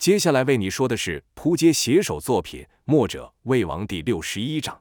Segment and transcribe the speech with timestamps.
[0.00, 4.80] 接下来为你说的是扑街写手作品《墨者魏王》第六十一章。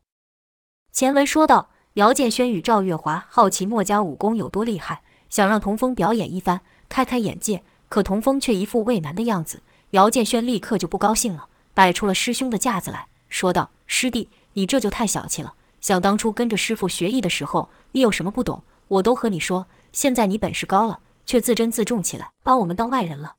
[0.94, 7.62] 前文说到，姚建轩与赵月华好奇墨家武功有多厉害，想让童风表演一番，开开眼界。
[7.90, 15.54] 可童风却一副畏难的样子，姚建轩立刻就不高兴了，摆出了师兄的架子来说道：“师弟，你这就太小气了。
[15.82, 19.68] 想当初跟着师傅学艺的时候，你有什么不懂，我都和你说。
[19.92, 23.34] 现在你本事高了，却自珍自重起来，把我们当外人了。”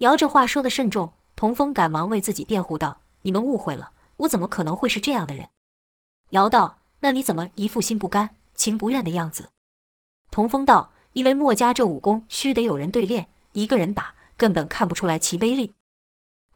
[0.00, 5.50] 姚这话说得慎重，童风赶忙为自己辩护道：“你们误会了，我怎么可能会是这样的人？”
[6.30, 9.50] 姚道：“那你怎么一副心不甘情不愿的样子？”
[10.32, 15.74] 童风道：“因为墨家这武功须得有人对练，一个人打根本看不出来其威力。”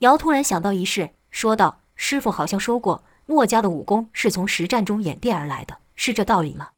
[0.01, 6.71] 姚突然想到一事，说道：“师傅好像说过，墨家的武功是从实战中演变而来的，是这道理吗？”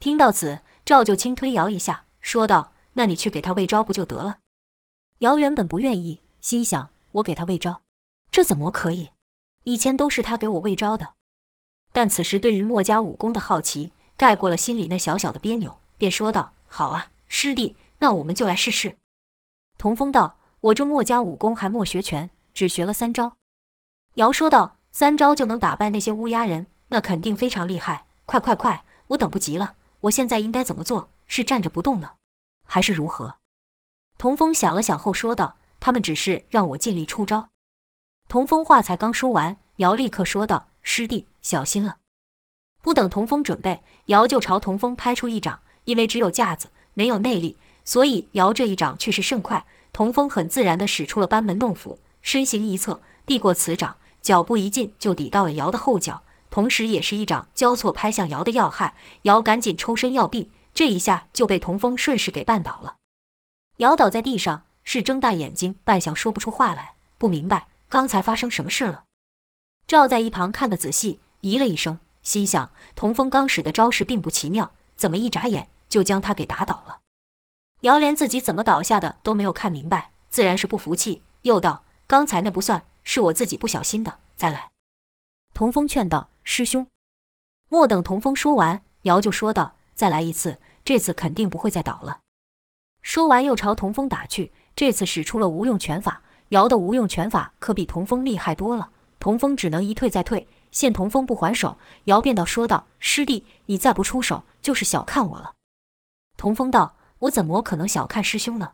[0.00, 4.38] 听到此，赵就轻推姚一下，说道：“那你去给他喂招不就得了？”
[5.20, 7.80] 姚原本不愿意，心想：我给他喂招，
[8.30, 9.12] 这怎么可以？
[9.64, 11.14] 以前都是他给我喂招的。
[11.90, 18.98] 但此时对于墨家武功的好奇盖过了心里那小小的别扭，便说道：“好啊，师弟，那我们就来试试。”
[19.78, 23.38] 童风道：“我这墨家武功还没学全，只学了三招。”
[24.16, 28.04] 姚说道：“三招就能打败那些乌鸦人，那肯定非常厉害。
[28.26, 29.76] 快快快，我等不及了！
[30.00, 31.08] 我现在应该怎么做？
[31.26, 32.10] 是站着不动呢，
[32.66, 33.36] 还是如何？”
[34.18, 37.48] 童风想了想后说道：“他们只是让我尽力出招。”
[38.28, 41.98] 童风话才刚说完，姚立刻说道：“师弟，小心了！”
[42.82, 45.60] 不等童风准备，姚就朝童风拍出一掌。
[45.86, 49.64] 因为只有架子，没有内力，所以姚这一掌却是甚快。
[49.92, 58.96] 童风很自然地使出了班门弄斧，身形一侧，避过此掌，脚步一进就抵到了姚的后脚，同时也是一掌交错拍向姚的要害。
[59.22, 62.96] 姚赶紧抽身要避，这一下就被童风顺势给绊倒了。
[63.76, 69.04] 姚倒在地上，是睁大眼睛，半晌说不出话来，不明白刚才发生什么事了。
[69.86, 77.00] 赵在一旁看得仔细，咦了一声，心想：童风刚使的招式并不奇妙，怎么一眨眼就将他给打倒了？
[77.82, 84.70] 姚连自己怎么倒下的都没有看明白，自然是不服气，又道：“刚才那不算，是我自己不小心的，再来。”
[85.52, 86.86] 童风劝道：“师兄。”
[87.68, 92.20] 莫等童风说完，姚就说道：“再来一次，这次肯定不会再倒了。”
[93.06, 94.50] 说完，又朝童风打去。
[94.74, 98.90] 这次使出了无用拳法，姚的无用拳法可比童风厉害多了。
[99.20, 105.54] 童风只能一退再退，见童风不还手，姚便道说道：“师弟，你再不出手，就是小看我了。”
[106.36, 108.72] 童风道：“我怎么可能小看师兄呢？”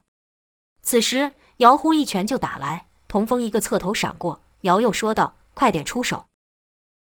[0.81, 6.25] 此时，姚忽一拳就打来，童风一个侧头闪过，姚又说道：“快点出手！”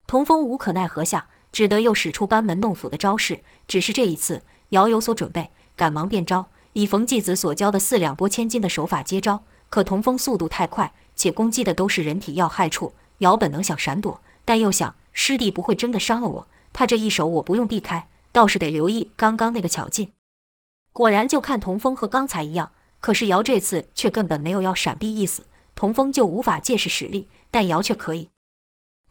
[0.06, 3.43] 童风无可奈何下，只得又使出班门弄斧的招式。
[3.66, 6.47] 只是这一次，姚有所准备，赶忙变招。
[6.75, 12.94] 以冯继子所教的四两拨千斤的手法接招，可童风速度太快，且攻击的都是人体要害处。
[13.19, 20.12] 姚本能想闪躲，但又想师弟不会真的伤了我，他这一手我不用避开，倒是得留意刚刚那个巧劲。
[20.93, 25.44] 果然，就看童风和刚才一样，可是姚这次却根本没有要闪避意思，
[25.75, 28.31] 童风就无法借势使力，但姚却可以。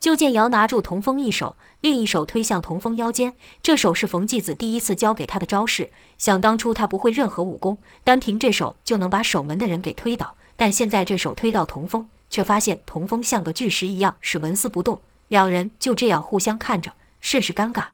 [0.02, 3.36] 就见姚拿住童风一手，另一手推向童风腰间。
[3.62, 5.92] 这手是冯继子第一次教给他的招式。
[6.18, 10.36] 想当初他不会任何武功，单凭这手就能把守门的人给推倒。
[10.56, 15.00] 但现在这手推到童风，却发现童风像个巨石一样，是纹丝不动。
[15.28, 17.90] 两人就这样互相看着，甚是尴尬。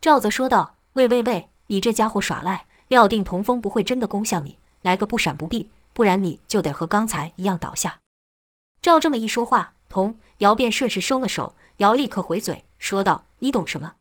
[0.00, 2.66] 赵则说道：“喂喂喂，你这家伙耍赖！
[2.88, 8.00] 料定童风不会真的攻向你，来个不闪不避，不然你就得和刚才一样倒下。”
[8.82, 10.18] 赵这么一说话，童。
[10.40, 13.96] 姚便顺势收了手，姚立刻回嘴说道：“你懂什么？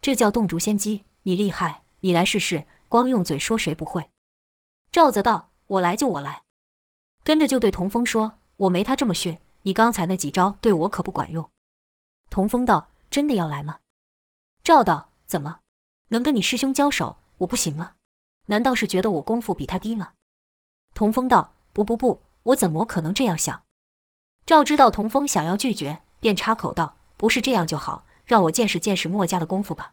[0.00, 1.04] 这叫洞烛先机。
[1.22, 2.66] 你厉害，你来试试。
[2.88, 4.10] 光用嘴说谁不会？”
[4.90, 6.42] 赵则道：“我来就我来。”
[7.22, 11.48] 跟着就对童风说：“我没他这么逊，你刚才那几招对我可不管用。”
[12.28, 13.78] 童风道：“真的要来吗？”
[14.64, 15.60] 赵道：“怎么
[16.08, 17.92] 能跟你师兄交手，我不行吗？
[18.46, 20.14] 难道是觉得我功夫比他低吗？”
[20.92, 23.62] 童风道：“不不不，我怎么可能这样想？”
[24.46, 29.92] 赵知道童风想要拒绝，便插口道：“不是这样就好，让我见识见识墨家的功夫吧。”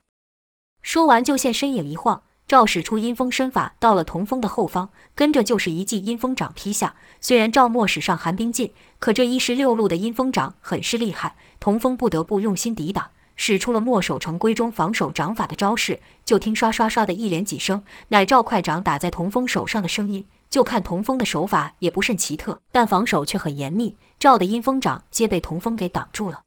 [0.83, 6.95] 说完就现身影一晃，赵使出阴风身法到了童风的后方，跟着就是一记阴风掌劈下。
[7.21, 16.01] 虽然赵墨使上寒冰劲，可这一十六路的阴风掌很是厉害，童风不得不用心抵挡，使出了墨守成规中防守掌法的招式。
[16.25, 20.25] 就听刷刷刷的一连几声，乃赵快掌打在童风手上的声音。
[20.51, 23.95] 就看童风的手法也不甚奇特，但防守却很严密。
[24.19, 26.43] 赵的阴风掌皆被童风给挡住了。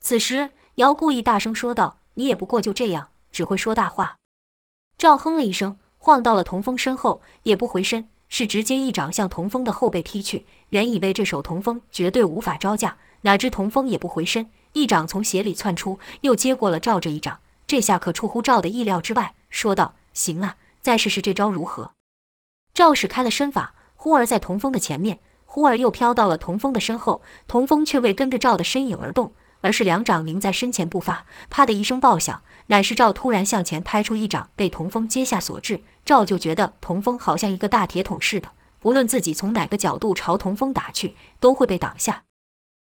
[0.00, 4.16] 此时，姚故意大声说道：“你也不过就这样，只会说大话。”
[4.96, 10.46] 赵哼了一声，晃到了童风身后，也不回身，是直接一掌向童风的后背踢去。
[10.68, 17.40] 原以为这手童风绝对无法招架，哪知童风也不回身，一掌从鞋里窜出，又接过了赵这一掌。
[17.66, 21.90] 这下可出乎赵的意料之外，说道：“行啊，再试试这招如何？”
[22.76, 29.32] 赵使开了身法，忽而在童风的前面，忽而又飘到了童风的身后，童风却未跟着赵的身影而动。
[29.62, 35.80] 而是两掌凝在身前不发，啪的一声爆响，乃是赵突然向前拍出一掌，被童风接下所致。
[36.04, 38.50] 赵就觉得童风好像一个大铁桶似的，
[38.82, 42.24] 无论自己从哪个角度朝童风打去，都会被挡下。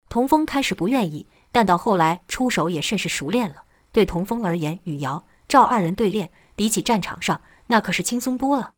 [0.08, 3.64] 童风开始不愿意，但到后来出手也甚是熟练了。
[3.92, 8.74] 对童风而言，与姚、赵二人对练，比起战场上，那可是轻松多了。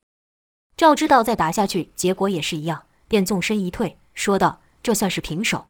[0.75, 5.67] 赵知道再打下去，结果也是一样，便纵身一退，说道：“这算是平手。”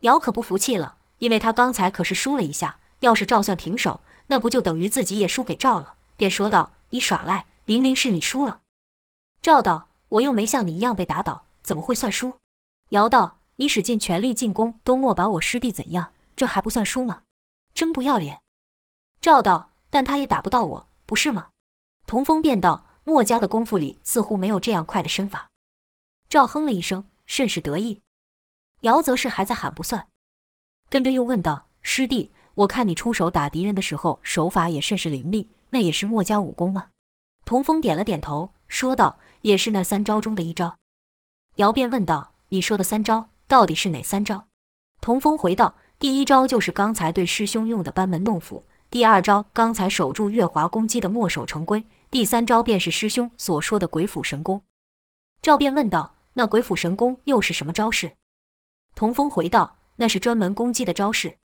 [0.00, 0.98] 姚可不服气了。
[1.18, 5.94] 因为他刚才可是输了一下，要是赵算平手，那不就等于自己也输给赵了？
[6.16, 8.60] 便说道：“你耍赖，明明是你输了。”
[9.40, 12.34] 赵道：“我又没像你一样被打倒，怎么会算输？”
[12.90, 17.22] 姚道：“你使尽全力进攻，都莫把我师弟怎样，这还不算输吗？
[17.72, 18.40] 真不要脸！”
[19.22, 21.48] 赵道：“但他也打不到我，不是吗？”
[22.06, 25.48] 童风便道：“墨家的功夫里似乎没有这样快的身法。”
[26.28, 28.02] 赵哼了一声，甚是得意。
[28.80, 30.08] 姚则是还在喊不算。
[30.90, 36.88] 跟着又问道：“师弟，我看你出手打敌人的时候，手法也甚是凌厉，那也是墨家武功吗？”
[37.46, 40.76] 童风点了点头，说道：“也是那三招中的一招。”
[41.56, 44.46] 姚便问道：“你说的三招，到底是哪三招？”
[45.00, 51.84] 童风回道：“第一招就是刚才对师兄用的班门弄斧；第二招，刚才守住月华攻击的墨守成规；
[52.14, 54.62] 第三招，便是师兄所说的鬼斧神工。”
[55.42, 58.14] 赵便问道：“那鬼斧神工又是什么招式？”
[58.94, 59.78] 童风回道。
[59.96, 61.38] 那是专门攻击的招式。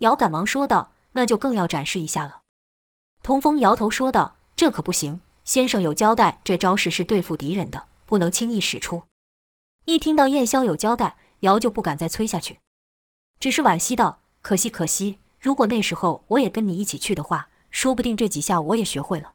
[0.00, 2.42] 姚赶忙说道：“那就更要展示一下了。”
[3.22, 9.04] 童风摇头说道：“这可不行，先生有交代，这招式是对付敌人的，不能轻易使出。”
[9.86, 12.60] 一听到燕霄有交代，姚就不敢再催下去，
[13.40, 15.20] 只是惋惜道：“可惜，可惜！
[15.40, 19.34] 如果那时候我也跟你一起去的话，说不定这几下我也学会了。”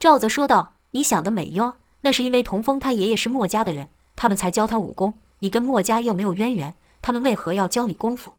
[0.00, 5.12] 赵泽说道：“你想得美哟，那是因为童风他爷爷是墨家的人，他们才教他武功。
[5.40, 8.34] 你跟墨家又没有渊源。”他们为何要教你功夫？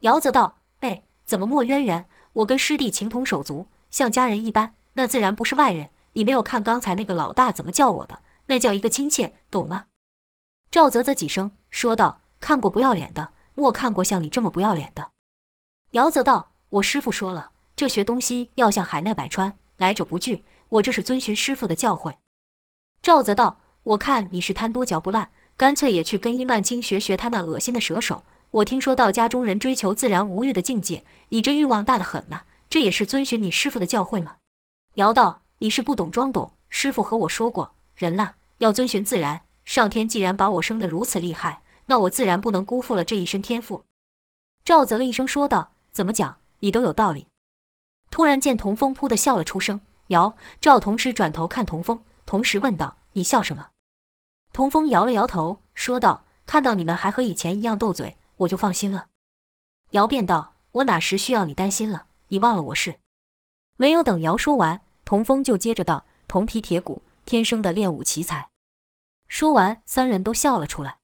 [0.00, 2.08] 姚泽道：“哎，怎么没渊源？
[2.32, 5.90] 我跟师弟情同手足，像家人一般，那自然不是外人。
[6.14, 8.20] 你没有看刚才那个老大怎么叫我的？
[8.46, 9.86] 那叫一个亲切，懂吗？”
[10.70, 15.10] 赵泽啧几声，说道：“看过不要脸的，莫看过像你这么不要脸的。”
[15.92, 20.44] 姚泽道：“我师父说了，这学东西要像海纳百川，来者不拒。
[20.72, 22.16] 我这是遵循师傅的教诲。”
[23.02, 28.24] 赵泽道：“我看你是贪多嚼不烂。”干脆也去跟伊曼青学学他那恶心的蛇手。
[28.50, 34.36] 我听说道家中人追求自然无欲的境界，你这欲望大得很呢、这也是遵循你师傅的教诲吗？
[34.94, 36.54] 姚道，你是不懂装懂。
[36.68, 39.42] 师傅和我说过，人呐，要遵循自然。
[39.64, 43.84] 上天既然把我生得如此厉害，那我自然不能辜负了这一身天赋。
[44.64, 47.28] 赵泽了一声说道：“怎么讲，你都有道理。”
[48.10, 49.80] 突然见童风扑的笑了出声，
[50.12, 53.70] 姚、赵同时转头看童风，同时问道：“你笑什么？”
[54.52, 59.06] 童风摇了摇头，说道：“看到你们还和以前一样斗嘴，我就放心了。”
[59.90, 62.06] 姚便道：“我哪时需要你担心了？
[62.28, 63.00] 你忘了我是……”
[63.76, 68.50] 没有等姚说完，童风就接着道：“铜皮铁骨，天生的练武奇才。”
[69.28, 70.98] 说完，三人都笑了出来。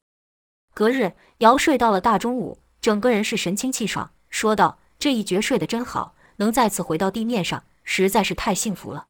[0.74, 9.06] 隔日，姚睡到了大中午，整个人是神清气爽，说道：“这一觉睡得真好，能再次回到地面上，实在是太幸福了。”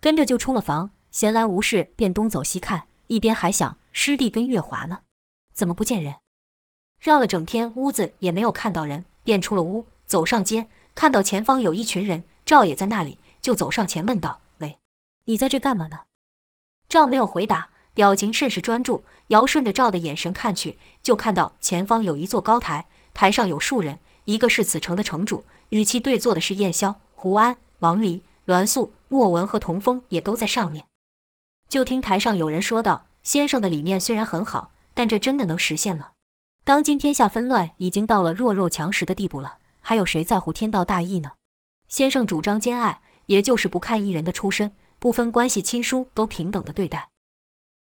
[0.00, 2.84] 跟着就出了房，闲来无事便东走西看。
[3.08, 5.00] 一边还想师弟跟月华呢，
[5.52, 6.14] 怎么不见人？
[6.98, 14.78] 绕了整天屋子也没有看到人，便出了屋，走上街，看到前方有一群人，赵也在那里，就走上前问道：“喂，
[15.24, 16.00] 你在这干嘛呢？”
[16.88, 19.04] 赵没有回答，表情甚是专注。
[19.28, 30.86] 尧顺着赵的眼神看去，就看到前方有一座高台，台上有数人，一个是此城的城主，与其对坐的是燕霄、胡安、王离、栾素、莫文和童风，也都在上面。
[31.68, 36.12] 就听台上有人说道：“先生的理念虽然很好，但这真的能实现吗？
[36.64, 41.32] 当今天下纷乱已经到了弱肉强食的地步了，还有谁在乎天道大义呢？
[41.88, 47.08] 先生主张兼爱，也就是不看一人的出身，不分关系亲疏，都平等的对待。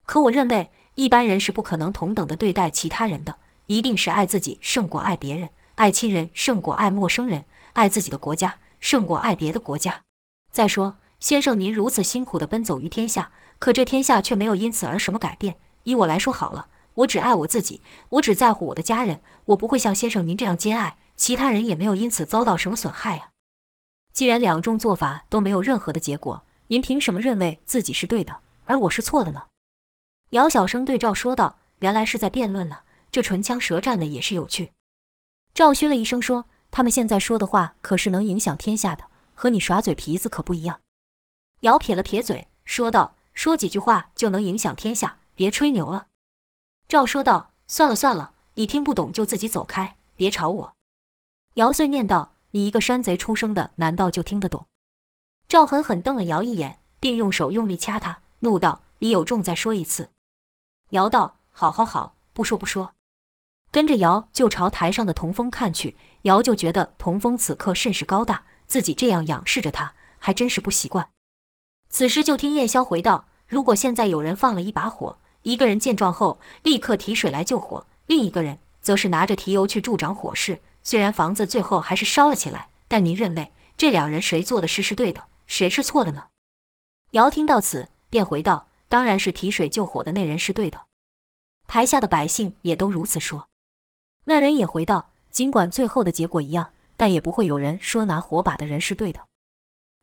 [0.05, 3.37] 可我认为，一般人是不可能同等的对待其他人的，
[3.67, 10.03] 一定是爱自己胜过爱别人，爱亲人胜过爱陌生人，爱自己的国家胜过爱别的国家。
[10.51, 15.55] 再说，先生您如此辛苦地奔走于天下。”可这天下却没有因此而什么改变。
[15.83, 23.29] 以我来说好了，我只爱我自己，我只在乎我的家人，我不会像先生您这样兼爱，其他人也没有因此遭到什么损害啊。
[24.13, 29.45] 既然两种做法都没有任何的结果，您凭什么认为自己是对的，而我是错的呢？
[30.31, 34.73] 姚小生对赵说道：“原来是在辩论呢，这唇枪舌战的也是有趣。”
[35.55, 40.81] 赵嘘了一声说：“他们现在说的话可是能影响天下的，和你耍嘴皮子可不一样。”
[41.63, 46.07] 姚撇了撇嘴，说道：“说几句话就能影响天下，别吹牛了。”
[46.89, 50.73] 赵说道：“算了算了，你听不懂就自己走开，别吵我。”
[51.55, 54.67] 姚碎念道：“你一个山贼出生的，难道就听得懂？”
[55.47, 60.09] 赵狠狠瞪了姚一眼，并用手用力掐他，怒道：“你有种再说一次。”
[60.91, 62.91] 姚道：“好好好，不说不说。”
[63.71, 71.09] 跟着姚就朝台上的童风看去，姚就觉得童风此刻甚是高大，自己这样仰视着他，还真是不习惯。
[71.87, 80.61] 此时就听燕霄回道：“如果现在有人放了一把火，一个人见状后立刻提水来救火，另一个人则是拿着提油去助长火势。
[80.81, 86.29] 虽然房子最后还是烧了起来，但您认为这两人谁做的事是对的，谁是错的呢？”
[87.13, 90.85] 姚听到此，便回道：“当然是提水救火的那人是对的。”
[91.67, 93.47] 台下的百姓也都如此说。
[94.23, 99.19] 那人也回道：“尽管最后的结果一样，但也不会有人说拿火把的人是对的。”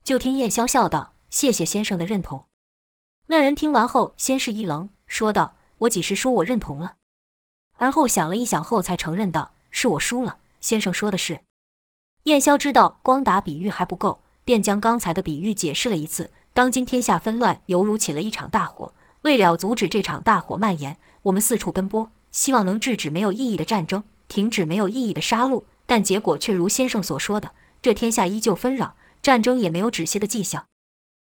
[0.04, 2.44] 就听燕霄笑道：“谢谢先生的认同。”
[3.28, 6.96] 那人听完后，先是一愣，说道：“我几时说我认同了？”
[7.78, 11.40] 而后想了一想后，才承认道：“是我输了。”先生说的是。
[12.24, 18.92] 燕霄知道光打比喻还不够，便将刚才的比喻解释了一次：当今天下纷乱，犹如起了一场大火。
[19.22, 24.04] 为了阻止这场大火蔓延，我们四处奔波，希望能制止没有意义的战争。
[24.32, 27.50] 停止没有意义的杀戮，但结果却如先生所说的，
[27.82, 30.64] 这天下依旧纷扰，战争也没有止息的迹象。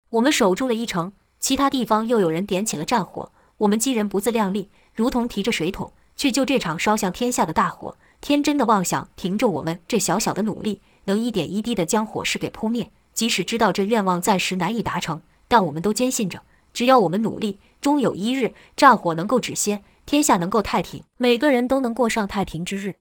[0.08, 12.90] 我们守住了一城，其他地方又有人点起了战火，我们几人不自量力，如同提着水桶去救这场烧向天下的大火，天真的妄想凭着我们这小小的努力，能一点一滴地将火势给扑灭。
[13.12, 16.40] 即使知道这愿望暂时难以达成，但我们都坚信着，
[16.72, 19.82] 只要我们努力，终有一日战火能够止歇。
[20.06, 22.94] 天下能够太平，每个人都能过上太平之日。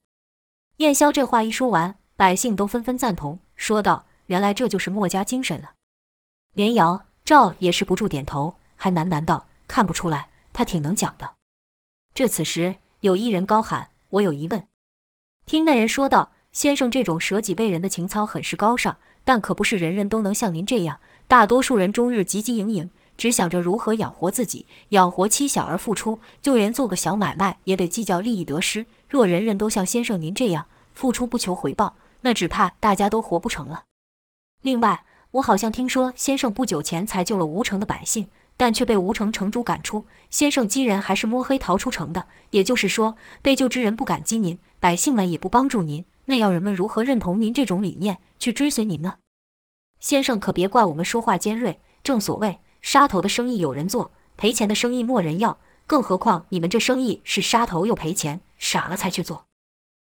[0.78, 5.74] 燕霄这话一说完，百姓都纷纷赞同，说道：“原来这就是墨家精神了。”
[6.54, 11.36] 连瑶、赵也是不住点头，还喃喃道：“看不出来，他挺能讲的。”
[12.16, 14.68] 这此时，有一人高喊：“我有疑问。”
[15.46, 21.00] 听那人说道：“先生这种舍己为人的情操很是高尚，但可不是人人都能像您这样。
[21.28, 28.86] 大多数人终日汲汲营营。”只想着如何养活自己，养活妻小而付出，就连做个小买卖也得计较利益得失。
[29.10, 33.84] 若人人都像先生您这样付出不求回报，那只怕大家都活不成了。
[34.62, 40.06] 另外，我好像听说先生不久前才救了吴城的百姓，但却被吴城城主赶出。
[40.30, 49.16] 先生几人还是摸黑逃出城的，也就是说，被救之人不感激您，百姓们也不帮助您，那要人们如何认同您这种理念去追随您呢？
[50.00, 52.60] 先生可别怪我们说话尖锐，正所谓。
[52.86, 55.58] 杀头的生意有人做，赔钱的生意没人要。
[55.88, 59.48] 更何况你们这生意是杀头又赔钱，傻了才去做。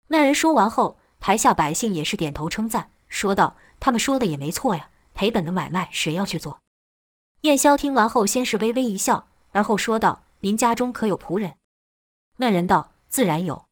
[0.07, 6.59] 那人说完后，台下百姓也是点头称赞，说道：“他们说的也没错呀，赔本的买卖谁要去做？”
[7.43, 11.53] 燕霄听完后，先是微微一笑，而后说道：“您家中可有仆人？”
[12.35, 13.63] 那人道：“自然有。”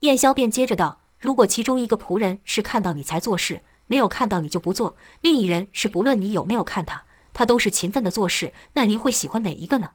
[0.00, 9.92] 燕霄便接着道：“如果其中一个仆人是看到你才做事，没有看到你就不做；另一人是不论你有没有看他。”他都是勤奋的做事，那您会喜欢哪一个呢？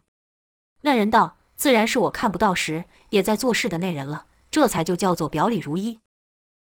[0.81, 5.99] 那人道：“自然是我看不到时也在做事的那人了，这才就叫做表里如一。”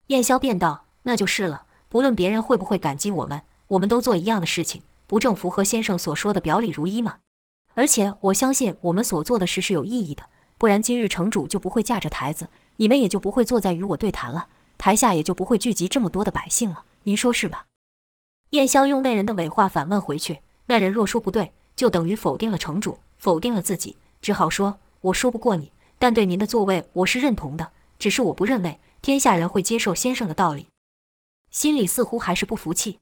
[0.09, 1.67] 燕霄便道：“那就是了。
[1.89, 7.19] 不论别人会不会感激我们，我们都做一样的事情，不正符合先生所说的表里如一吗？
[7.75, 10.25] 而且我相信我们所做的事是有意义的，
[10.59, 16.85] 不然今日城主就不会架着台子，你们也就不会坐在与我对谈了，台下也就不会聚集这么多的百姓了。
[17.05, 17.67] 您说是吧？”
[18.51, 20.41] 燕霄用那人的伪话反问回去。
[20.73, 30.69] 那人若说不对，就等于否定了城主，否定了自己，只好说：“我说不过你，但对您的作为我是认同的，只是我不认为天下人会接受先生的道理。”
[31.53, 33.01] 心里似乎还是不服气。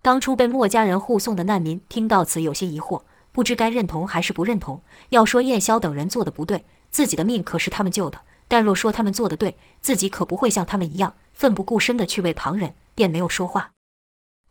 [0.00, 4.80] 当初被墨家人护送的难民听到此，有些疑惑，不知该认同还是不认同。
[5.10, 13.72] 要说燕霄等人做的不对，自己的命可是他们救的；但若说他们做的对，自己可不会像他们一样奋不顾身的去为旁人，便没有说话。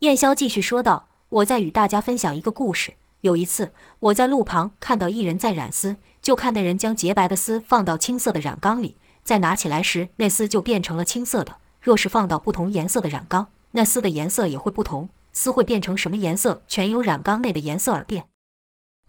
[0.01, 1.07] 燕霄继续说道。
[1.35, 2.93] 我再与大家分享一个故事。
[3.19, 11.57] 有一次，我在路旁看到一人在染丝，就看那人将洁白的丝放到青色的染缸里，再拿起来时，那丝就变成了青色的。
[11.81, 15.09] 若是放到不同颜色的染缸，那丝的颜色也会不同。
[15.33, 18.27] 丝会变成什么颜色，全由染缸内的颜色而变。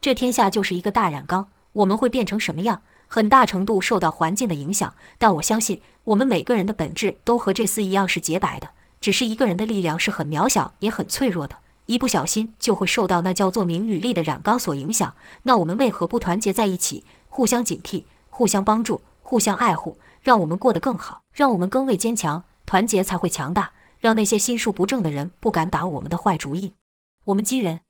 [0.01, 4.93] 这天下就是一个大染缸，我们会变成什么样，很大程度受到环境的影响。
[5.19, 11.59] 但我相信，我们每个人的本质都和这丝一样是洁白的，只是一个人的力量是很渺小也很脆弱的。
[11.87, 15.15] 一不小心就会受到那叫做名与利的染缸所影响。
[15.45, 26.75] 那我们为何不团结在一起，互相警惕，互相帮助，互相爱护，让我们过得更好，让我们更为坚强，团结才会强大，让那些心术不正的人不敢打我们的坏主意。
[27.27, 27.81] 我们几人。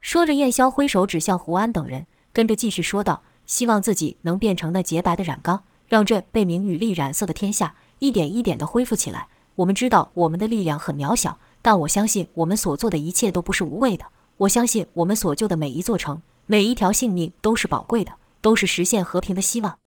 [0.00, 9.28] 说着，燕霄挥手指向胡安等人，跟着继续说道：“希望自己能变成那洁白的染缸，让这被名与利染色的天下一点一点地恢复起来。
[9.54, 14.04] 我们知道我们的力量很渺小，但我相信我们所做的一切都不是无谓的。
[14.36, 19.78] 我相信我们所救的每一座城，每一条性命都是宝贵的，都是实现和平的希望。”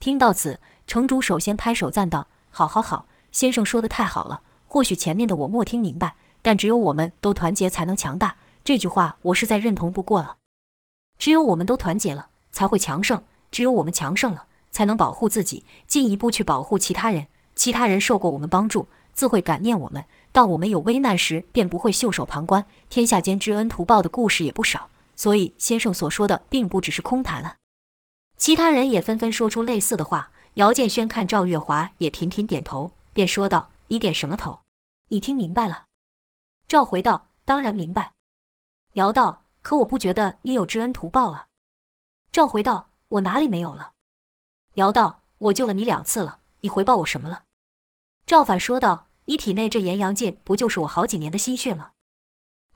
[0.00, 4.40] 听到此，城主首先拍手赞道：“好，好，好，先生说的太好了。
[4.66, 8.34] 或许前面的我没听明白，但只有我们都团结才能强大。”
[8.64, 10.38] 这句话我是再认同不过了。
[11.20, 13.20] 只有我们都团结了，才会强盛；
[13.52, 17.28] 只有我们强盛了，才能保护自己，进一步去保护其他人。
[17.54, 22.64] 其他人受过我们帮助，自会感念我们；当我们有危难时，便不会袖手旁观。
[22.88, 27.56] 天下间知恩图报的故事也不少，所以先生所说的并不只是空谈了。
[28.36, 30.30] 其他人也纷纷说出类似的话。
[30.54, 34.60] 姚建轩看赵月华也频频点头，便说道：“你点什么头？
[35.08, 35.84] 你听明白了？”
[36.66, 38.12] 赵回道：“当然明白。”
[38.94, 41.48] 姚道：“可我不觉得你有知恩图报啊。”
[42.32, 43.92] 赵回道：“我哪里没有了？”
[44.76, 47.42] 姚道：“我救了你两次了，你回报我什么了？”
[48.24, 51.92] 赵反说道：“你体内这炎阳劲，不就是我好几年的心血吗？”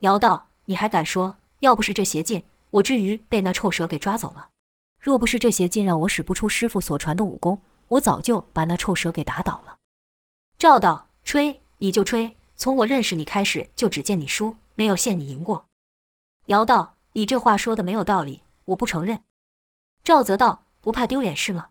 [0.01, 1.37] 姚道：“你还敢说？
[1.61, 4.51] 要不是这邪劲，我至于被那臭蛇给抓走了？
[4.99, 9.77] 若不是这邪劲让我使不出师傅所传的武功，我早就把那臭蛇给打倒了。”
[10.59, 12.37] 赵道：“吹，你就吹！
[12.57, 15.67] 从我认识你开始，就只见你输，没有见你赢过。”
[16.47, 19.23] 姚道：“你这话说的没有道理，我不承认。”
[20.03, 21.69] 赵泽道：“不怕丢脸是吗？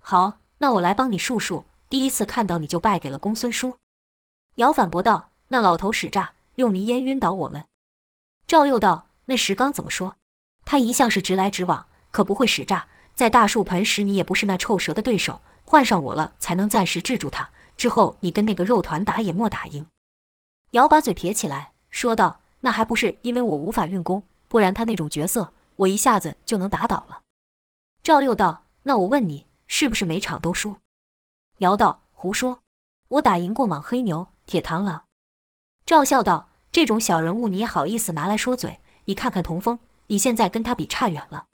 [0.00, 1.64] 好，那我来帮你数数。
[1.88, 3.76] 第一次看到你就败给了公孙叔。”
[4.60, 7.64] 姚反驳道：“那老头使诈，用迷烟晕倒我们。”
[8.46, 10.16] 赵又道：“那石刚怎么说？
[10.66, 12.86] 他一向是直来直往，可不会使诈。
[13.14, 17.48] 在大树盆时，你也不是那臭蛇的对手，换上我了，才能暂时制住他。
[17.78, 19.86] 之后你跟那个肉团打也莫打赢。”
[20.72, 22.40] 姚把嘴撇起来，说道。
[22.62, 27.22] 那还不是因为我无法运功，不然他那种角色，我一下子就能打倒了。
[28.02, 30.76] 赵六道：“那我问你，是不是每场都输？”
[31.56, 32.60] 姚道：“胡说，
[33.08, 35.04] 我打赢过莽黑牛、铁螳螂。”
[35.86, 38.80] 赵笑道：“这种小人物你也好意思拿来说嘴？
[39.04, 41.46] 你看看童风，你现在跟他比差远了。”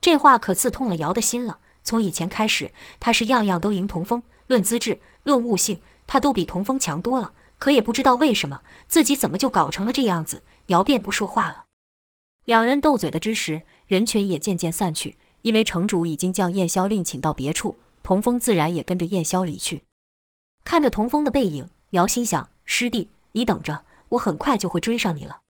[0.00, 1.60] 这话可刺痛了姚的心了。
[1.82, 7.32] 从以前开始，他是样样都赢童风，论资质、论悟性，他都比童风强多了。
[7.58, 10.42] 可也不知道为什么，自己怎么就搞成了这样子？
[10.66, 11.64] 姚便不说话了。
[12.44, 19.84] 两人斗嘴的之时，人群也渐渐散去，因为城主已经将燕霄另请到别处，童风自然也跟着燕霄离去。
[20.64, 25.42] 看着童风的背影，姚心想：师弟，你等着，我很快就会追上你了。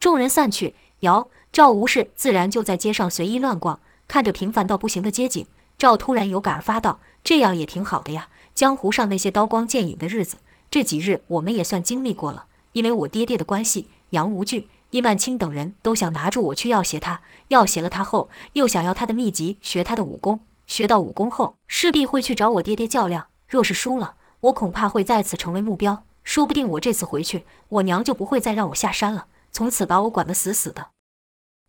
[0.00, 3.78] 众人散去，姚、赵无事自然就在街上随意乱逛，
[4.08, 5.46] 看着平凡到不行的街景，
[5.78, 23.28] 赵突然有感而发道：“这样也挺好的呀，江湖上那些刀光剑影的日子。”这几日我们也算经历过了，因为我爹爹的关系，杨无惧、伊曼青等人都想拿住我去要挟他，要挟了他后，又想要他的秘籍，学他的武功，学到武功后，势必会去找我爹爹较量。
[23.46, 26.04] 若是输了，我恐怕会再次成为目标。
[26.22, 30.88] 说不定我这次回去，我娘就不会再让我下山了，从此把我管得死死的。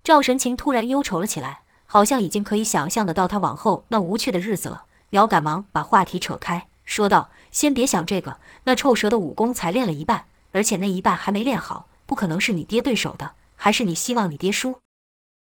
[0.03, 4.85] 赵神情突然忧愁了起来，好像已经可以想象得到他往后那无趣的日子了。
[5.09, 7.29] 苗赶忙把话题扯开，说道。
[7.51, 13.33] 先别想这个，那臭蛇的武功才练了一半，而且那一半还没练好，不可能是你爹对手的。
[13.57, 14.79] 还是你希望你爹输？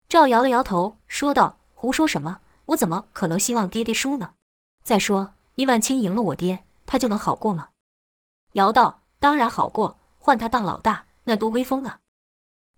[0.10, 2.40] 赵摇了摇头，说道：“胡说什么？
[2.66, 4.32] 我怎么可能希望爹爹输呢？
[4.84, 7.70] 再说，伊万青赢了我爹，他就能好过吗？”
[8.54, 12.02] 姚道：“当然好过，换他当老大，那多威风啊！”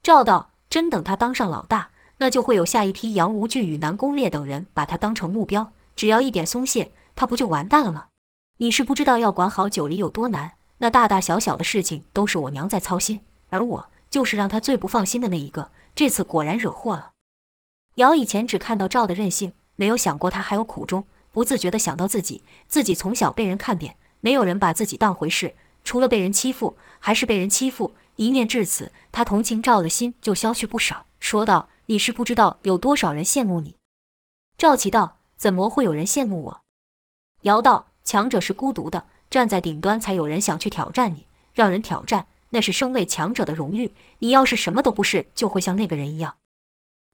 [0.03, 8.09] 赵道：“真等他当上老大，那就会有下一批杨无惧与南宫烈等人把他当成目标，只要一点松懈，他不就完蛋了吗？”
[8.57, 15.71] 你是不知道要管好九黎有多难，那大大小小的事情都是我娘在操心，而我就是让她最不放心的那一个。
[15.95, 17.13] 这次果然惹祸了。
[17.95, 27.93] 姚以前只看到赵的任性，没有想过他还有苦衷，不自觉地想到自己，自己从小被人看扁，没有人把自己当回事，除了被人欺负，还是被人欺负。
[28.15, 33.75] 一念至此，他同情赵的心就消去不少，说道：“你是不知道有多少人羡慕你。”
[34.57, 36.61] 赵奇道：“怎么会有人羡慕我？”
[37.43, 37.87] 姚道。
[38.05, 43.93] 强者是孤独的，站在顶端才有人想去挑战你，让人挑战，那是身为强者的荣誉。
[44.19, 46.35] 你要是什么都不是，就会像那个人一样。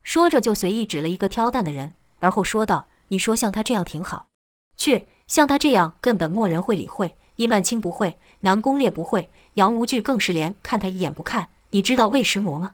[0.01, 4.29] 说着就随意指了一个挑担的人，而后说道：“你说像他这样挺好，
[4.75, 7.15] 去，像他这样根本没人会理会。
[7.37, 12.73] 伊曼青不会，南宫烈不会，杨无惧更是连看他一眼不看，你知道尉迟魔吗？”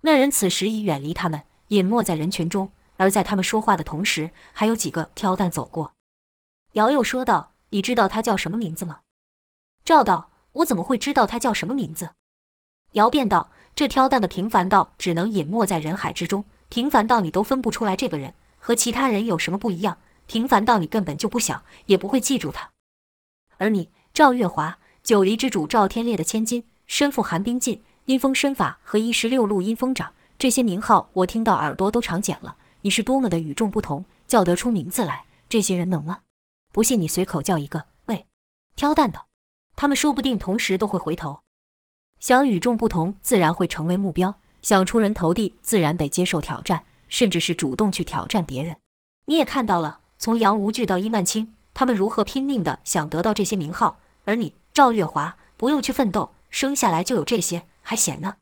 [0.00, 2.70] 那人此时已远离他们，隐没在人群中。
[2.96, 5.92] 而在他们说话的同时，还有几个挑担走过。
[6.74, 9.00] 姚又说道：“你知道他叫什么名字吗？”
[9.84, 10.30] 赵道
[10.62, 12.10] ：“我怎么会知道他叫什么名字？”
[12.92, 22.70] 姚便道：“这挑担的平凡到只能隐没在人海之中，平凡到你都分不出来这个人和其他人有什么不一样，平凡到你根本就不想也不会记住他。
[23.58, 32.56] 而你，赵月华，九黎之主赵天烈的千金，身负寒冰劲、阴风身法和一十六路阴风掌，这些名号我听到耳朵都长茧了。
[32.82, 36.20] 你是多么的与众不同，叫得出名字来，这些人能吗？
[36.72, 38.26] 不信你随口叫一个，喂，
[38.76, 39.26] 挑担的，
[39.76, 41.40] 他们说不定同时都会回头。
[42.18, 48.76] 想与众不同，自然会成为目标；想出人头地，自然得接受挑战，甚至是主动去挑战别人。
[49.26, 58.36] 你也看到了，从杨无惧到伊曼青，他们如何拼命的想得到这些名号，而你赵月华不用去奋斗，生下来就有这些，还闲呢。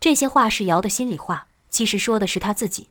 [0.00, 2.88] 这些话是姚的心里话，其实说的是他自己。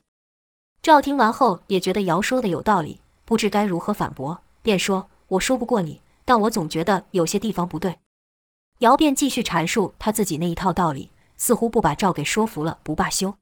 [0.82, 7.99] 赵听完后也觉得姚说的有道理，不知该如何反驳，便说：“我说不过你，但我总觉得有些地方不对。”
[8.80, 13.36] 姚便继续阐述他自己那一套道理，似乎不把赵给说服了不罢休。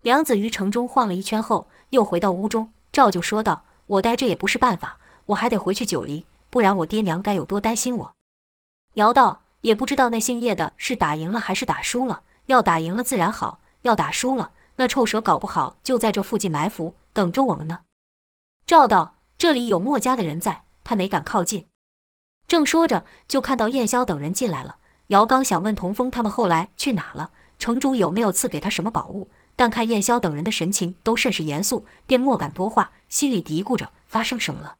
[0.00, 8.14] 梁子于城中晃了一圈后，又回到屋中，赵就说道：“我待这也不是办法，我还得回去九黎，不然我爹娘该有多担心我。”
[8.94, 17.80] 姚道：“也不知道那姓叶的是打赢了还是打输了，要打赢了自然好，要打输了。”那臭蛇搞不好就在这附近埋伏，等着我们呢。
[18.64, 21.66] 赵道：“这里有墨家的人在，他没敢靠近。”
[22.46, 24.76] 正说着，就看到燕霄等人进来了。
[25.08, 34.76] 姚刚想问童风他们后来去哪了，城主有没有赐给他什么宝物，但看燕霄等人的神情都甚是严肃，便莫敢多话，心里嘀咕着：发生什么了？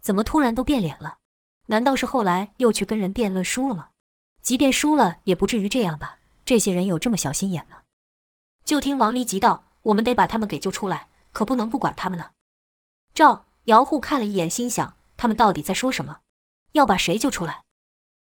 [0.00, 1.18] 怎么突然都变脸了？
[1.66, 3.88] 难道是后来又去跟人辩论输了吗？
[4.42, 6.18] 即便输了，也不至于这样吧？
[6.44, 7.82] 这些人有这么小心眼吗？
[8.64, 12.30] 就听王离急道：“我们得把他们给救出来，可不能不管他们呢。”
[13.14, 16.18] 赵姚护看了一眼，心想：他们到底在说什么？
[16.72, 17.62] 要把谁救出来？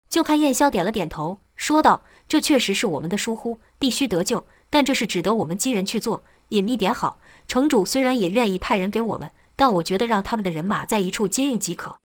[0.09, 4.47] 就看燕霄点了点头，说道：“这确实是我们的疏忽，必须得救。
[4.69, 7.19] 但这是只得我们几人去做，隐秘点好。
[7.47, 11.97] 城主虽然也愿意派人给我们，但我觉得让他们的人马在一处接应即可。”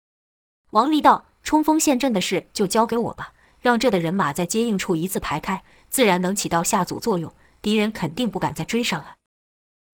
[0.72, 9.18] 王离道：“冲锋陷阵的事就交给我吧，让这的人马在接应处一字排开，自然能起到下阻作用。”敌人肯定不敢再追上了。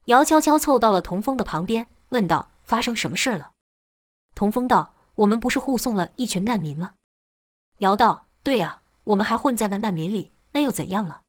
[0.05, 3.51] 姚悄悄凑到了童风的旁边，问道：“发生什么事了？”
[4.35, 6.93] 童风道：“我们不是护送了一群难民吗？”
[7.79, 11.23] 姚道：“对呀，我们还混在那难民里，那又怎样了？”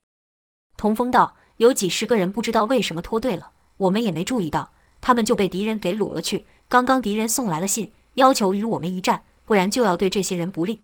[0.78, 6.46] 童风道：“有几十个人不知道为什么脱队了，我们也没注意到，他们就被敌人给掳了去。
[6.68, 10.82] 刚刚敌人送来了信，要求与我们一战，不然就要对这些人不利。”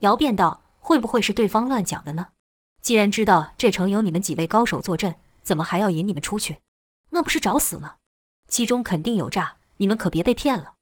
[0.00, 2.28] 姚便道：“会不会是对方乱讲的呢？”
[2.82, 6.58] 既然知道这城有你们几位高手坐镇，怎么还要引你们出去？
[7.10, 7.94] 那不是找死吗？
[8.48, 10.74] 其中肯定有诈，你们可别被骗了。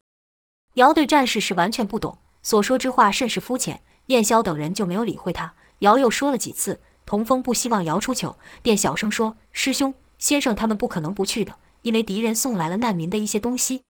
[0.75, 3.83] 姚对战事是完全不懂，所说之话甚是肤浅。
[4.07, 5.55] 燕霄等人就没有理会他。
[5.79, 13.85] 姚又说了几次，童风不希望姚出糗，便小声说：“师兄，先生他们不可能不去的，因为敌人送来了难民的一些东西。”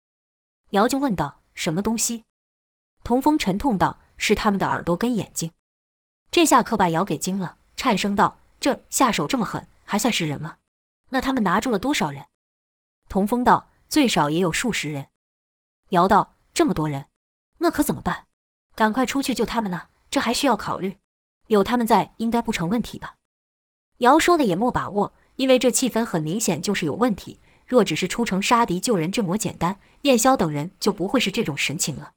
[0.72, 2.24] 姚就问道：“什么东西？”
[3.04, 5.52] 童风沉痛道：“是他们的耳朵跟眼睛。”
[6.32, 7.58] 这下可把姚给惊了。
[7.76, 10.58] 颤声道：“这下手这么狠，还算是人吗？
[11.10, 12.26] 那他们拿住了多少人？”
[13.10, 15.10] 童风道：“最少也有数十人。”
[15.90, 17.08] 姚道：“这么多人，
[17.60, 18.26] 那可怎么办？
[18.74, 19.90] 赶快出去救他们呢！
[20.10, 20.98] 这还需要考虑。
[21.48, 23.16] 有他们在，应该不成问题吧？”
[24.00, 27.40] 姚说的也没把握，因为这气氛很明显就是有问题。
[27.66, 32.12] 若只是出城杀敌救人这么简单，燕霄等人就不会是这种神情了。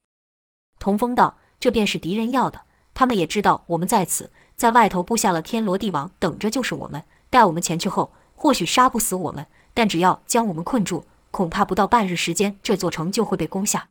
[0.78, 2.62] 童风道：“这便是敌人要的，
[2.92, 7.04] 他们也知道我们在此。”在外头布下了天罗地网，等着就是我们。
[7.28, 13.90] 待我们前去后，或许杀不死我们，但只要将我们困住，恐怕不到半日时间，这座城就会被攻下。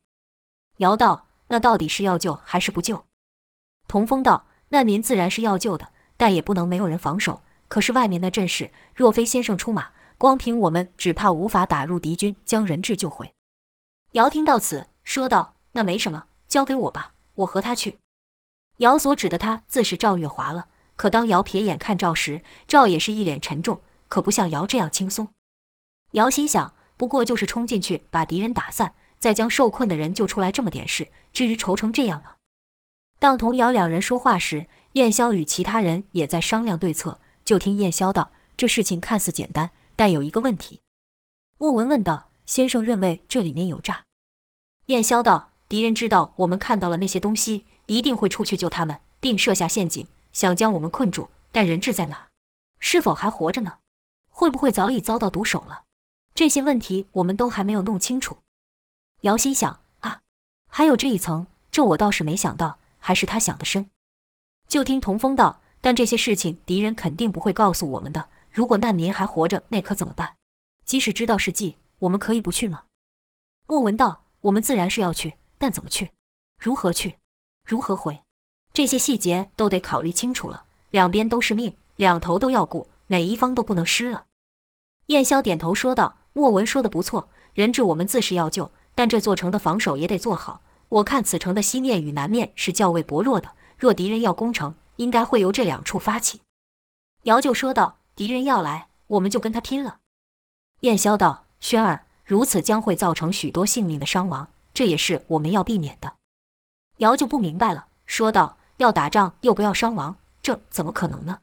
[0.78, 3.06] 姚道：“那到底是要救还是不救？”
[3.88, 7.42] 童风道：“难民自然是要救的，但也不能没有人防守。
[7.70, 13.32] 可是外面的阵势，若非先生出马，光凭我们，只怕无法打入敌军，将人质救回。”
[14.12, 18.00] 姚听到此，说道：“那没什么，交给我吧，我和他去。”
[18.80, 20.68] 姚所指的他自是赵月华了。
[20.98, 25.30] 可当姚瞥眼看赵时，赵也是一脸沉重，可不像姚这样轻松。
[26.12, 32.35] 姚心想，不过就是冲进去把敌人打散，再将受困的人救出来这么点事，至于愁成这样吗？
[33.20, 37.20] 当童瑶两人说话时，燕霄与其他人也在商量对策。
[37.44, 40.82] 就听燕霄道：“这事情看似简单，但有一个问题。”
[41.58, 44.06] 莫文问道：“先生认为这里面有诈？”
[44.88, 51.30] 燕霄道：“敌人知道我们看到了那些东西。”一定会出去救他们，并设下陷阱，想将我们困住。
[51.52, 52.30] 但人质在哪？
[52.80, 53.78] 是否还活着呢？
[54.32, 55.84] 会不会早已遭到毒手了？
[56.34, 58.40] 这些问题我们都还没有弄清楚。
[59.22, 60.22] 姚心想啊，
[60.68, 63.92] 还有这一层，这我倒是没想到，还是他想得深。
[64.68, 68.30] 就听童风道：“但这些事情敌人肯定不会告诉我们的。
[68.50, 70.38] 如果难民还活着，那可怎么办？
[70.86, 72.86] 即使知道是计，我们可以不去吗？”
[73.70, 76.14] 莫文道：“我们自然是要去，但怎么去？
[76.58, 77.18] 如何去？
[77.64, 78.24] 如何回？
[78.74, 80.66] 这些细节都得考虑清楚了。
[80.90, 84.26] 两边都是命，两头都要顾，哪一方都不能失了。”
[85.14, 90.64] 燕霄点头说道：“莫文说的不错，人质我们自是要救，但这座城的防守也得做好。
[90.90, 96.42] 我看此城的西面与南面是较为薄弱的。”若敌人要攻城，应该会由这两处发起。
[97.24, 100.00] 姚就说道：“敌人要来，我们就跟他拼了。”
[100.82, 106.16] 燕霄道：“轩儿，如此将会造成许多性命的伤亡，这也是我们要避免的。”
[107.00, 111.40] 姚就不明白了，说道：“要打仗又不要伤亡，这怎么可能呢？”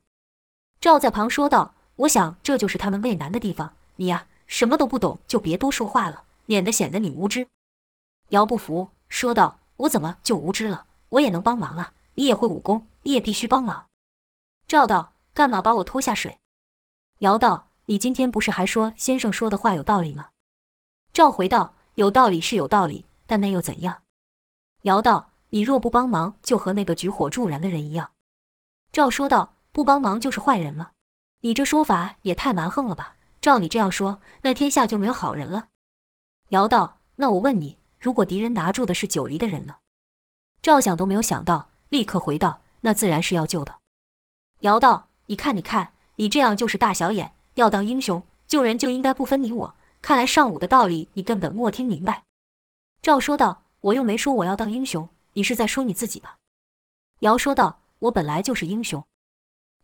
[0.81, 3.74] 赵在旁说道：“我想这就是他们畏难的地方。
[3.96, 7.46] 你呀，什么都不懂，就别多说话了，免得显得你无知。”
[8.31, 10.87] 姚不服，说道：“我怎么就无知了？
[11.11, 13.87] 我也能帮忙啊。”你也会武功，你也必须帮忙。
[14.66, 16.38] 赵道，干嘛把我拖下水？
[17.18, 20.31] 姚道，你今天不是还说先生说的话有道理吗？
[21.12, 24.03] 赵回道，有道理是有道理，但那又怎样？
[24.83, 28.12] 姚道，你若不帮忙，就和那个举火助燃的人一样。
[28.92, 30.92] 赵说道，不帮忙就是坏人吗？
[31.40, 33.16] 你这说法也太蛮横了吧？
[33.42, 35.68] 照你这样说，那天下就没有好人了。
[36.48, 39.76] 姚道，那我问你，如果敌人拿住的是九黎的人呢？
[40.60, 41.68] 赵想都没有想到。
[41.88, 43.76] 立刻回道：“那自然是要救的。”
[44.60, 47.32] 姚道：“你看，你看，你这样就是大小眼。
[47.54, 49.74] 要当英雄，救人就应该不分你我。
[50.00, 52.24] 看来上午的道理你根本没听明白。”
[53.02, 56.38] 赵说道：“我又没说我要当英雄，你是在说你自己吧？”
[57.20, 59.04] 姚说道：“我本来就是英雄。”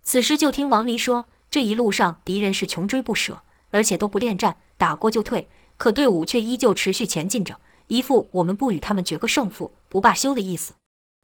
[0.02, 10.74] 此时就听王离说：“这一路上敌人是穷追不舍，而且都不恋战，打过就退，可队伍却依旧持续前进着，一副我们不与他们决个胜负不罢休的意思。”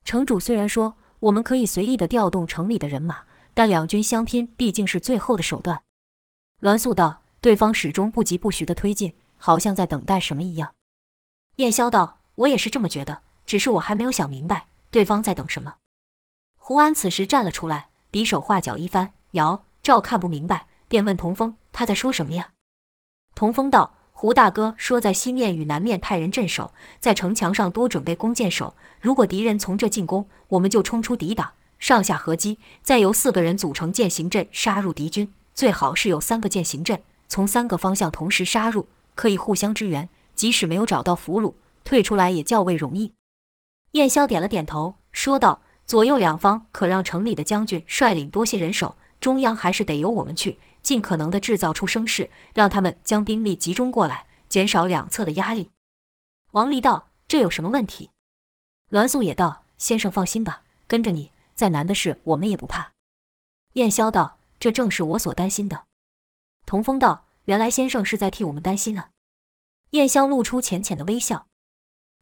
[0.05, 3.23] 城主虽然说我们可以随意的调动城里的人马，
[3.55, 5.83] 但两军相拼毕竟是最后的手段。
[6.61, 10.75] 栾素道：“对方始终不疾不徐的推进，好像在等待什么一样。”
[11.57, 15.77] 燕霄道：“我也是这么觉得，只是我还没有想明白对方在等什么。”
[16.59, 22.53] 胡安此时站了出来，比手画脚一番，姚赵看不明白，便问童风：“他在说什么呀？”
[23.35, 23.95] 童风道。
[24.17, 28.73] 胡大哥说，在西面与南面派人镇守，在城墙上多准备弓箭手。
[29.01, 31.51] 如果敌人从这进攻，我们就冲出抵挡，
[31.81, 35.31] 上下合击，再由四个人组成箭形阵杀入敌军。
[35.53, 40.09] 最好是有三个箭形阵，从三个方向同时杀入，可以互相支援。
[40.37, 43.13] 即使没有找到俘虏，退出来也较为容易。
[43.93, 55.71] 燕霄点了点头，说道：“左右两方可让城里的将军率领多些人手，中央还是得由我们去。”尽可能的制造出声势，让他们将兵力集中过来，减少两侧的压力。
[56.53, 58.11] 王离道：“这有什么问题？”
[58.91, 62.93] 栾素也道：“先生放心吧，跟着你，再难的事我们也不怕。”
[63.75, 65.87] 燕霄道：“这正是我所担心的。”
[66.67, 69.09] 童风道：“原来先生是在替我们担心呢。”
[69.91, 71.47] 燕霄露出浅浅的微笑。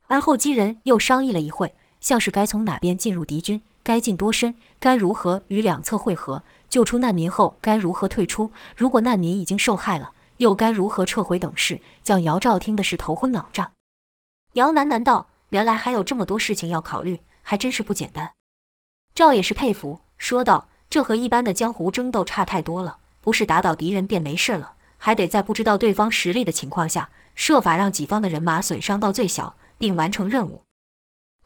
[0.07, 6.43] 而后几人又商议了一会，像是该从哪边进入敌军，该进多深，该如何与两侧会合。
[6.69, 8.51] 救出难民后该如何退出？
[8.77, 11.39] 如果难民已经受害了，又该如何撤回？
[11.39, 13.73] 等事，将姚兆听的是头昏脑胀。
[14.55, 18.33] 姚喃喃道：“原来还有这么多事情要考虑，还真是不简单。”
[19.15, 30.63] 赵也是佩服，说道：“这和一般的江湖争斗差太多了，不是打倒敌人便没事了，还得在不知道对方实力的情况下，设法让己方的人马损伤到最小，并完成任务。”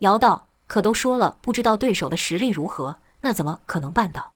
[0.01, 4.35] 姚道：“可都说了，不知道对手的实力如何，那怎么可能办到？”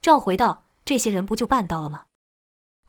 [0.00, 2.04] 赵回道：“这些人不就办到了吗？”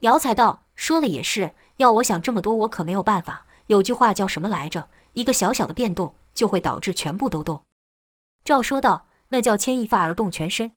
[0.02, 3.46] 姚才道：“说了也是，要我想这么多，我可没有办法。
[3.68, 4.90] 有句话叫什么来着？
[5.14, 7.64] 一个小小的变动就会导致全部都动。”
[8.44, 10.74] 赵说道：“那叫牵一发而动全身。”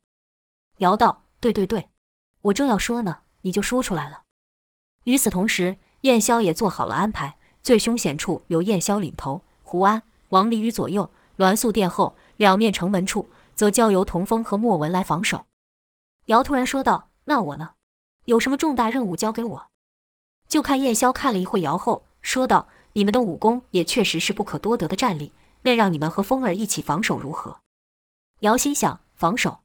[0.78, 1.88] 姚道：“对对对，
[2.42, 4.22] 我正要说呢，你就说出来了。”
[5.04, 15.46] 与此同时，燕霄也做好了安排，最凶险处由燕霄领头，胡安、王离于左右，栾素殿后，两面城门处则交由童风和莫文来防守。
[16.26, 17.70] 姚突然说道：“那我呢？
[18.24, 19.66] 有什么重大任务交给我？”
[20.48, 27.58] 就看燕霄看了一会姚后，说道：“你们的武功也确实是不可多得的战力，那让你们和风儿一起防守如何？”
[28.40, 29.60] 姚心想：防守，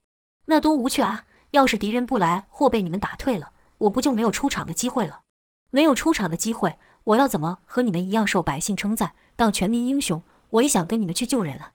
[0.46, 1.26] 那多无趣啊！
[1.52, 5.22] 要是敌人不来或被你们打退了，我不就没有出场的机会了？
[5.70, 10.22] 没有出场的机会，我要怎么和你们一样受百姓称赞，当全民英雄？
[10.52, 11.74] 我也想跟你们去救人了。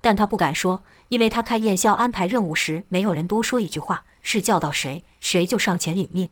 [0.00, 6.30] 但他不敢说，因为他看燕霄安排任务时，没有人多说一句话，是叫到谁，谁就上前领命。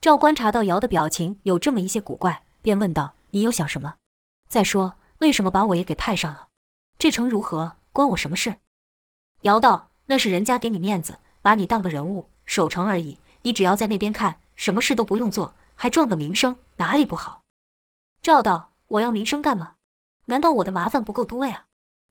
[0.00, 3.96] 赵观察到姚的表情有这么一些古怪，便问道：“你又想什么？
[4.48, 6.48] 再说，为什么把我也给派上了？
[6.98, 8.56] 这城如何，关我什么事？”
[9.42, 13.18] 姚道：“那是人家给你面子，把你当个人物，守城而已。
[13.42, 17.42] 你只要在那边看，什么事都不用做，还赚个名声，哪里不好？”
[18.22, 19.75] 赵道：“我要名声干嘛？
[20.26, 21.66] 难道我的麻烦不够多呀？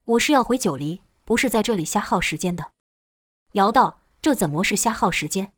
[0.05, 2.71] 我是要回九黎，不是在这里瞎耗时间的。”
[3.53, 5.51] 姚道：“这怎么是瞎耗时间？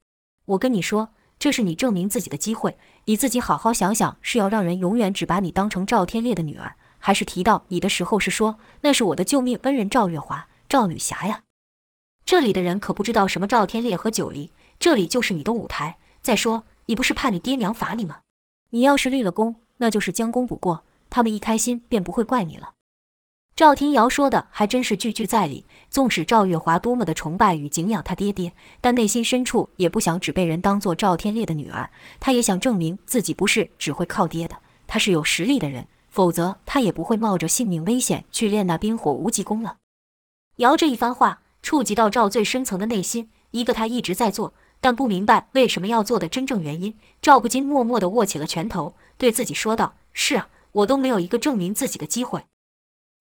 [0.46, 2.78] 我跟你说，这是你证明自己的机会。
[3.06, 11.44] 你自己好好想想，是要让人永远只把你当成赵天烈的女儿，还是提到你的时候是说那是我的救命恩人赵月华、赵女侠呀？
[12.26, 15.98] 这里的人可不知道什么赵天烈和九黎，这里就是你的舞台。
[16.22, 18.22] 再说，你不是怕你爹娘罚你吗？
[18.72, 22.74] 你要是立了功。”那就是将功补过，他们一开心便不会怪你了。
[23.56, 25.66] 赵天瑶说的还真是句句在理。
[25.90, 31.90] 纵使赵月华多么的崇拜与敬仰他爹爹，但内心深处也不想只被人当做赵天烈的女儿。
[32.20, 39.78] 他也想证明自己不是只会靠爹的，他是有实力的人，否则他也不会冒着性命危险去练那冰火无极功了。
[40.58, 44.54] 尧这一番话触及到赵最深层的内心，一个他一直在做。
[44.80, 52.46] 但不明白为什么要做的真正原因，赵不禁默默地握起了拳头，对自己说道：“是啊，我都没有一个证明自己的机会。”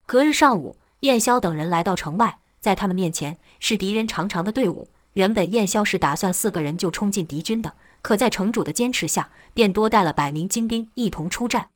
[0.05, 4.89] 隔日上午，燕霄等人来到城外，在他们面前是敌人长长的队伍。
[5.13, 11.69] 原本燕霄是打算四个人就冲进敌军的，可在城主的坚持下，便多带了百名精兵一同出战。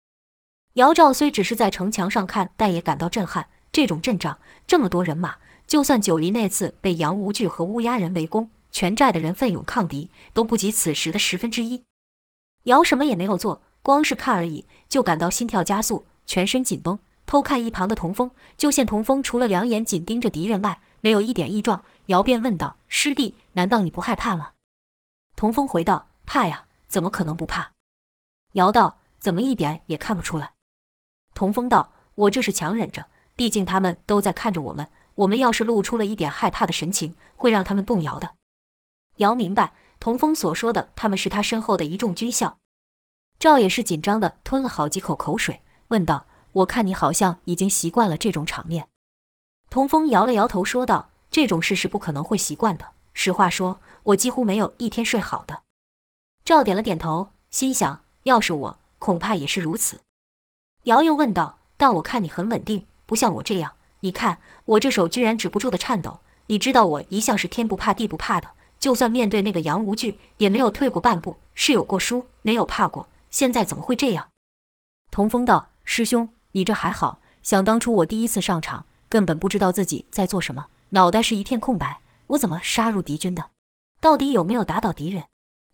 [0.73, 3.47] 姚兆虽只是在城墙上看，但也感到震撼。
[3.71, 8.49] 这种阵仗，这么多人马，就算九黎那次被杨无惧和乌鸦人围攻。
[8.71, 11.83] 全寨的人奋勇抗敌，都不及此时的十分之一。
[12.63, 16.99] 姚什么也没有做，光是看而已，就感到心跳加速，全身紧绷。
[17.25, 21.83] 偷看一旁的童风，就见童风除了两眼紧盯着敌人外，没有一点异状。
[22.07, 24.51] 姚便问道：“师弟，难道你不害怕吗？”
[25.37, 27.71] 童风回道：“怕呀，怎么可能不怕？”
[28.53, 30.51] 姚道：“怎么一点也看不出来？”
[31.33, 38.31] 童风道：“我这是强忍着，毕竟他们都在看着我们，我们要是露出了一点害怕的神情，会让他们动摇的。”
[39.17, 42.57] 姚明白，童风所说的他们是他身后的一众军校。
[43.41, 48.87] 赵也是紧张的吞了好几口口水，问道：“我看你好像已经习惯了这种场面。”
[49.71, 52.89] 童风摇了摇头，说道：“这种事是不可能会习惯的。
[53.15, 55.63] 实话说，我几乎没有一天睡好的。”
[56.45, 60.01] 赵点了点头，心想：要是我，恐怕也是如此。
[60.83, 63.73] 姚又问道：“但我看你很稳定，不像我这样。
[64.01, 66.19] 你看我这手居然止不住的颤抖。
[66.45, 73.07] 你知道我一向是天不怕地不怕的。”就算面对那个杨无惧，也没有退过半步，是有过输，没有怕过。
[73.31, 74.29] 现在怎么会这样？
[75.09, 77.19] 童风道：“师兄，你这还好。
[77.41, 82.01] 想当初我第一次上场，根本不知道自己在做什么，脑袋是一片空白。
[82.27, 83.49] 我怎么杀入敌军的？
[83.99, 85.25] 到底有没有打倒敌人？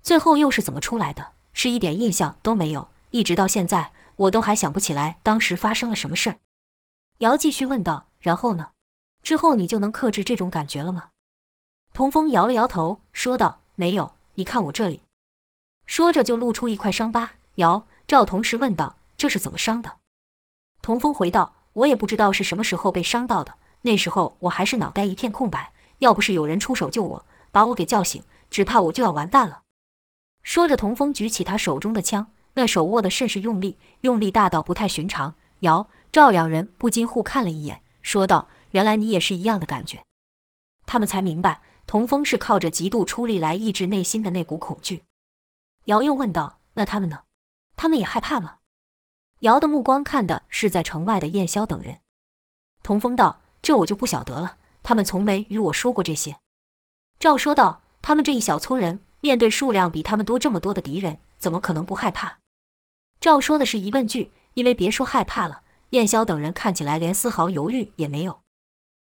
[0.01, 1.33] 最后又是怎么出来的？
[1.51, 2.89] 是一点印象都没有。
[3.11, 6.37] 一直到现在，我都还想不起来当时发生了什么事儿。”
[7.19, 8.71] 姚继续问道：“然后呢？
[9.23, 11.09] 之后你就能克制这种感觉了吗？”
[11.93, 15.01] 童风摇了摇头，说道：“没有，你看我这里。”
[15.87, 17.33] 说着就露出一块伤疤。
[17.57, 19.97] 姚赵同时问道：“这是怎么伤的？”
[20.81, 23.55] 童风回道：“我也不知道是什么时候被伤到的。
[23.81, 29.63] 那时候我还是脑袋一片空白，要不是有人出手救我，把我给叫醒，只怕我就要完蛋了。”
[30.43, 35.35] 说着，童风举起他手中的枪，那手握的甚是用力，用力大到不太寻常。
[35.61, 40.03] 姚赵两人不禁互看了一眼，说道：“原来你也是一样的感觉。”
[40.85, 41.61] 他们才明白。
[41.87, 45.03] 童风是靠着极度出力来抑制内心的那股恐惧。
[45.85, 47.21] 姚又问道：“那他们呢？
[47.77, 48.57] 他们也害怕吗？”
[49.39, 51.99] 姚的目光看的是在城外的燕霄等人。
[52.83, 56.37] 童风道：“这我就不晓得了，他们从没与我说过这些。”
[57.19, 62.39] 赵说道：“他们这一小撮人，面对数量比他们多这么多的敌人，怎么可能不害怕？”
[63.21, 65.61] 赵说的是疑问句，因为别说害怕了，
[65.91, 68.41] 燕霄等人看起来连丝毫犹豫也没有。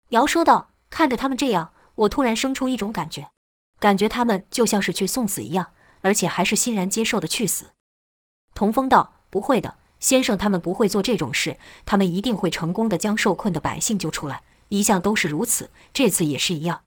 [0.09, 3.31] 姚说道：“看着他们这样。”我突然生出一种感觉，
[3.79, 7.74] 感觉他们就像是去送死一样，而且还是欣然接受的去死。
[8.55, 16.83] 童风道：“不会的，先生他们不会做这种事，他们一定会成功的将受困的百姓救出来，一向都是如此，这次也是一样。”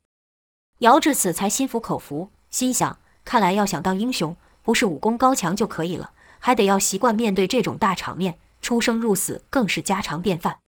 [0.79, 10.59] 姚至此才心服口服，心想：看来要想当英雄，不是武功高强就可以了，还得要习惯面对这种大场面，出生入死更是家常便饭。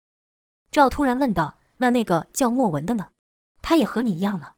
[0.71, 3.07] 赵突然问道：“那那个叫莫文的呢？”
[3.61, 4.53] 他也和你一样吗？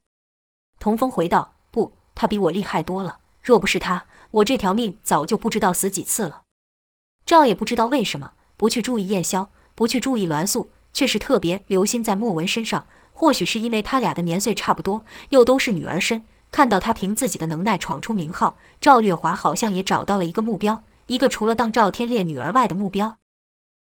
[0.79, 3.19] 童风回道：“不，他比我厉害多了。
[3.43, 6.43] 若不是他，我这条命早就不知道死几次了。”
[7.25, 12.85] 赵也不知道为什么不去注意燕霄，不去注意栾素，却是特别留心在莫文身上。
[13.13, 23.20] 或许是因为他俩的年岁差不多，又都是女儿身，看到他凭自己的能耐闯出名号，赵月华好像也找到了一个目标，一个除了当赵天烈女儿外的目标。